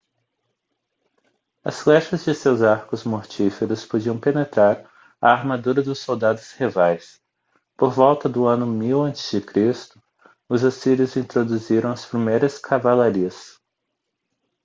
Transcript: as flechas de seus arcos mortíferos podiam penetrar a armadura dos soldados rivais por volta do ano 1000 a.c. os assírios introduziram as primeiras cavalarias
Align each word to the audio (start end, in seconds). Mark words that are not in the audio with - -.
as 1.63 1.79
flechas 1.81 2.25
de 2.25 2.33
seus 2.33 2.63
arcos 2.63 3.03
mortíferos 3.03 3.85
podiam 3.85 4.19
penetrar 4.19 4.83
a 5.21 5.31
armadura 5.31 5.83
dos 5.83 5.99
soldados 5.99 6.53
rivais 6.53 7.21
por 7.77 7.91
volta 7.93 8.27
do 8.27 8.47
ano 8.47 8.65
1000 8.65 9.05
a.c. 9.05 9.41
os 10.49 10.63
assírios 10.63 11.15
introduziram 11.15 11.91
as 11.91 12.03
primeiras 12.03 12.57
cavalarias 12.57 13.59